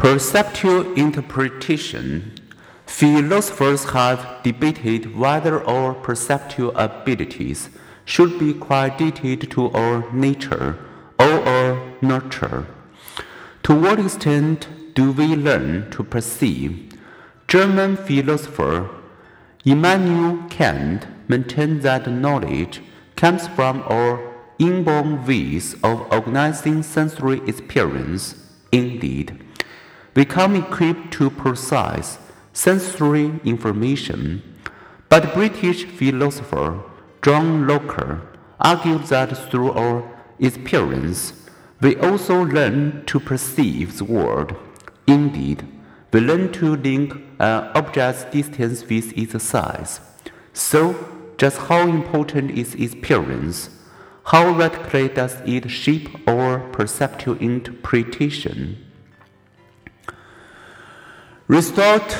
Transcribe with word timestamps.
Perceptual 0.00 0.94
interpretation. 0.94 2.32
Philosophers 2.86 3.84
have 3.90 4.42
debated 4.42 5.14
whether 5.14 5.62
our 5.68 5.92
perceptual 5.92 6.74
abilities 6.74 7.68
should 8.06 8.38
be 8.38 8.54
credited 8.54 9.50
to 9.50 9.70
our 9.72 10.10
nature 10.10 10.78
or 11.18 11.44
our 11.46 11.92
nurture. 12.00 12.66
To 13.64 13.78
what 13.78 14.00
extent 14.00 14.68
do 14.94 15.12
we 15.12 15.36
learn 15.36 15.90
to 15.90 16.02
perceive? 16.02 16.94
German 17.46 17.98
philosopher 17.98 18.88
Immanuel 19.66 20.48
Kant 20.48 21.08
maintained 21.28 21.82
that 21.82 22.10
knowledge 22.10 22.80
comes 23.16 23.48
from 23.48 23.82
our 23.82 24.18
inborn 24.58 25.26
ways 25.26 25.74
of 25.84 26.10
organizing 26.10 26.82
sensory 26.82 27.42
experience. 27.46 28.34
Indeed, 28.72 29.44
we 30.14 30.24
come 30.24 30.56
equipped 30.56 31.12
to 31.14 31.30
process 31.30 32.18
sensory 32.52 33.40
information. 33.44 34.42
But 35.08 35.34
British 35.34 35.84
philosopher 35.84 36.82
John 37.22 37.66
Locke 37.66 38.18
argued 38.60 39.04
that 39.04 39.36
through 39.50 39.72
our 39.72 40.02
experience, 40.38 41.34
we 41.80 41.96
also 41.96 42.44
learn 42.44 43.04
to 43.06 43.20
perceive 43.20 43.98
the 43.98 44.04
world. 44.04 44.54
Indeed, 45.06 45.66
we 46.12 46.20
learn 46.20 46.52
to 46.52 46.76
link 46.76 47.14
an 47.38 47.70
object's 47.74 48.24
distance 48.24 48.82
with 48.88 49.16
its 49.16 49.42
size. 49.42 50.00
So, 50.52 50.94
just 51.38 51.58
how 51.58 51.86
important 51.86 52.50
is 52.50 52.74
experience? 52.74 53.70
How 54.24 54.50
radically 54.50 55.08
does 55.08 55.40
it 55.46 55.70
shape 55.70 56.28
our 56.28 56.60
perceptual 56.70 57.36
interpretation? 57.38 58.76
Restored 61.50 62.14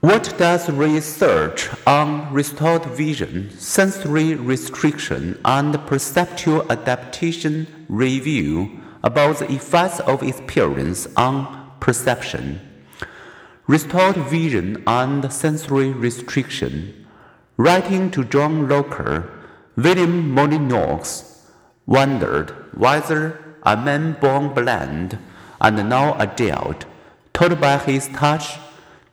what 0.00 0.34
does 0.36 0.68
research 0.68 1.70
on 1.86 2.30
restored 2.30 2.84
vision, 2.84 3.50
sensory 3.58 4.34
restriction, 4.34 5.40
and 5.46 5.72
perceptual 5.86 6.70
adaptation 6.70 7.86
reveal 7.88 8.68
about 9.02 9.38
the 9.38 9.50
effects 9.50 10.00
of 10.00 10.22
experience 10.22 11.08
on 11.16 11.72
perception? 11.80 12.60
Restored 13.66 14.16
vision 14.16 14.84
and 14.86 15.32
sensory 15.32 15.88
restriction. 15.88 17.06
Writing 17.56 18.10
to 18.10 18.24
John 18.24 18.68
Locke, 18.68 19.24
William 19.76 20.30
Molyneux 20.30 21.02
wondered 21.86 22.50
whether 22.76 23.56
a 23.62 23.74
man 23.74 24.18
born 24.20 24.52
blind 24.52 25.18
and 25.62 25.88
now 25.88 26.14
a 26.14 26.24
adult, 26.24 26.84
taught 27.32 27.58
by 27.60 27.78
his 27.78 28.08
touch 28.08 28.58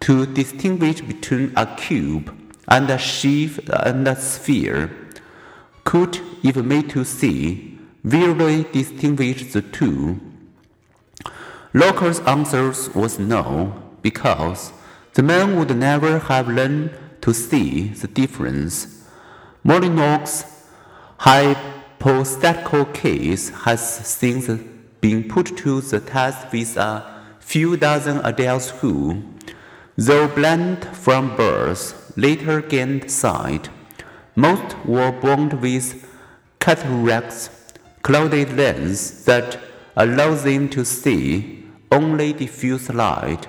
to 0.02 0.26
distinguish 0.26 1.00
between 1.02 1.54
a 1.56 1.66
cube 1.78 2.36
and 2.68 2.90
a 2.90 2.98
sheaf 2.98 3.60
and 3.70 4.08
a 4.08 4.16
sphere, 4.16 4.90
could, 5.84 6.20
if 6.44 6.56
made 6.56 6.90
to 6.90 7.06
see, 7.06 7.78
vividly 8.04 8.66
distinguish 8.72 9.54
the 9.54 9.62
two? 9.62 10.20
Locke's 11.74 12.20
answer 12.22 12.74
was 12.96 13.20
no, 13.20 13.82
because 14.02 14.72
the 15.14 15.24
man 15.24 15.56
would 15.58 15.76
never 15.76 16.18
have 16.20 16.48
learned 16.48 16.92
to 17.22 17.34
see 17.34 17.90
the 17.90 18.08
difference. 18.08 19.06
Molyneux' 19.64 20.46
hypothetical 21.18 22.86
case 22.86 23.50
has 23.50 24.08
since 24.08 24.50
been 25.02 25.28
put 25.28 25.58
to 25.58 25.82
the 25.82 26.00
test 26.00 26.52
with 26.52 26.78
a 26.78 27.04
few 27.40 27.78
dozen 27.78 28.20
adults 28.20 28.70
who, 28.70 29.24
Though 30.00 30.30
blind 30.30 30.86
from 30.96 31.36
birth, 31.36 32.14
later 32.16 32.62
gained 32.62 33.12
sight. 33.12 33.68
Most 34.34 34.78
were 34.86 35.12
born 35.12 35.60
with 35.60 36.08
cataracts, 36.62 37.50
clouded 38.02 38.56
lens 38.56 39.26
that 39.26 39.60
allow 39.98 40.36
them 40.36 40.70
to 40.70 40.86
see 40.86 41.66
only 41.92 42.32
diffuse 42.32 42.88
light, 42.90 43.48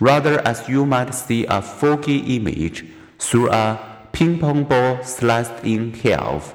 rather 0.00 0.40
as 0.48 0.66
you 0.70 0.86
might 0.86 1.14
see 1.14 1.44
a 1.44 1.60
foggy 1.60 2.34
image 2.36 2.86
through 3.18 3.50
a 3.50 3.78
ping 4.12 4.38
pong 4.38 4.64
ball 4.64 5.04
sliced 5.04 5.64
in 5.64 5.92
half. 5.92 6.54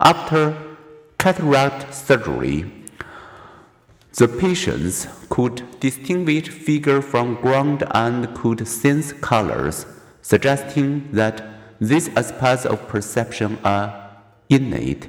After 0.00 0.56
cataract 1.18 1.94
surgery, 1.94 2.72
the 4.16 4.28
patients 4.28 5.08
could 5.28 5.62
distinguish 5.80 6.48
figure 6.48 7.02
from 7.02 7.34
ground 7.40 7.82
and 7.90 8.32
could 8.34 8.66
sense 8.66 9.12
colors, 9.12 9.86
suggesting 10.22 11.10
that 11.12 11.44
these 11.80 12.08
aspects 12.16 12.64
of 12.64 12.86
perception 12.86 13.58
are 13.64 14.16
innate. 14.48 15.08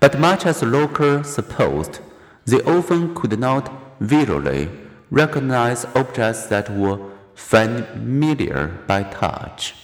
But 0.00 0.20
much 0.20 0.44
as 0.44 0.62
Locke 0.62 1.24
supposed, 1.24 2.00
they 2.44 2.60
often 2.62 3.14
could 3.14 3.38
not 3.38 3.72
visually 3.98 4.68
recognize 5.10 5.86
objects 5.96 6.46
that 6.46 6.70
were 6.70 7.00
familiar 7.34 8.78
by 8.86 9.04
touch. 9.04 9.74